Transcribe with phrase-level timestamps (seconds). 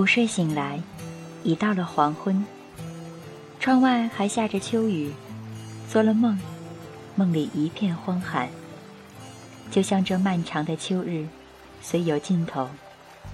[0.00, 0.80] 午睡醒来，
[1.44, 2.42] 已到了黄昏。
[3.58, 5.12] 窗外还下着秋雨，
[5.90, 6.40] 做了梦，
[7.16, 8.48] 梦里一片荒寒。
[9.70, 11.26] 就像这漫长的秋日，
[11.82, 12.66] 虽有尽头，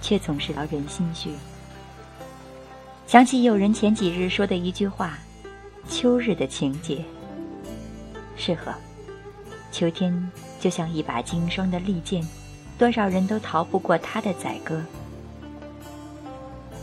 [0.01, 1.31] 却总是劳人心绪。
[3.05, 5.17] 想起有人前几日说的一句话
[5.87, 7.01] ：“秋日的情节。”
[8.35, 8.75] 是呵，
[9.71, 12.21] 秋天就像一把经霜的利剑，
[12.77, 14.83] 多少人都逃不过它的宰割。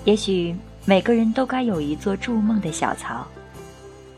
[0.05, 0.55] 也许
[0.85, 3.27] 每个人都该有一座筑梦的小巢，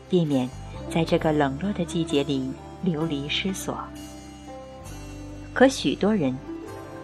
[0.09, 0.49] 避免
[0.91, 2.51] 在这个冷落的季节里
[2.83, 3.77] 流离失所。
[5.53, 6.37] 可许多人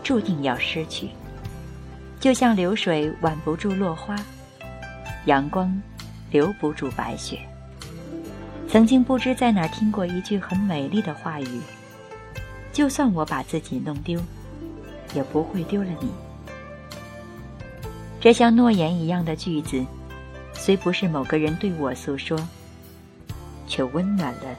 [0.03, 1.07] 注定要失去，
[2.19, 4.17] 就像流水挽不住落花，
[5.27, 5.81] 阳光
[6.29, 7.39] 留不住白雪。
[8.67, 11.61] 曾经不知在哪儿听过一句很美丽的话语：
[12.73, 14.19] 就算我把自己弄丢，
[15.15, 16.09] 也不会丢了你。
[18.23, 19.85] 这像诺言一样的句子，
[20.53, 22.39] 虽不是某个人对我诉说，
[23.67, 24.55] 却温暖了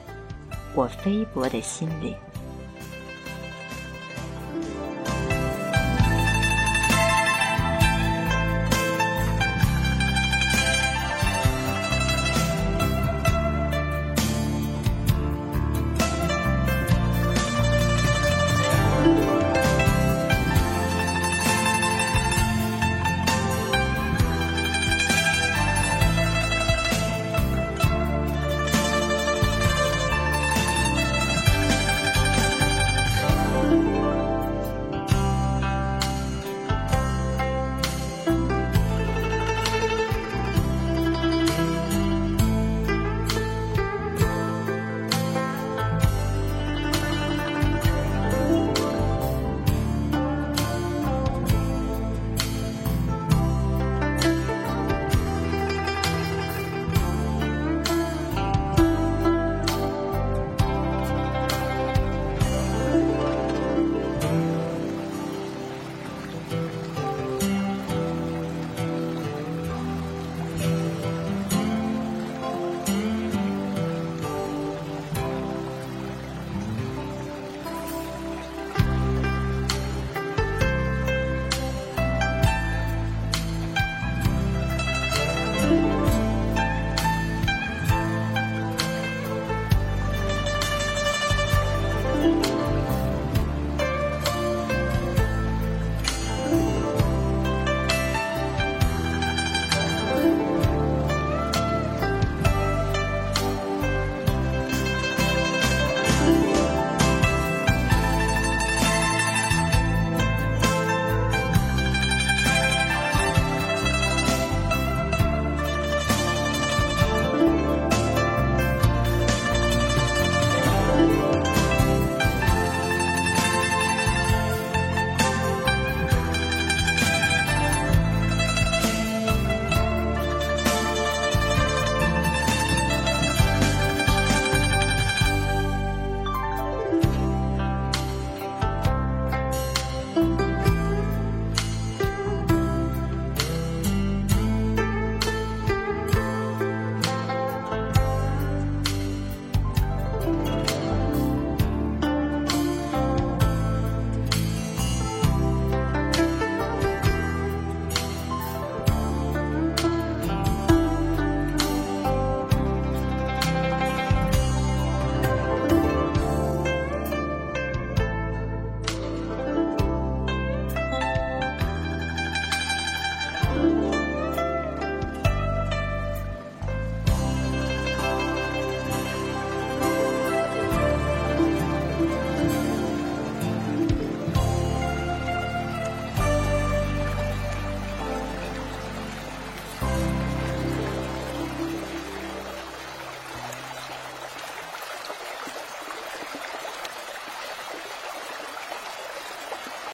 [0.75, 2.13] 我菲薄的心灵。